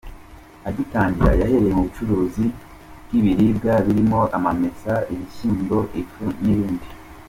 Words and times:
Agitangira 0.69 1.31
yahereye 1.41 1.71
mu 1.77 1.83
bucuruzi 1.87 2.45
bw’ibiribwa 3.05 3.73
birimo 3.85 4.19
amamesa, 4.37 4.93
ibishyimbo, 5.13 5.77
ifu 6.01 6.25
n’ibindi. 6.43 6.87